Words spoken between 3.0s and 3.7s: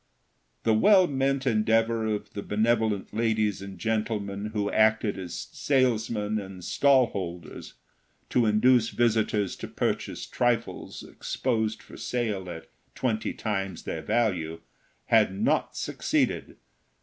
ladies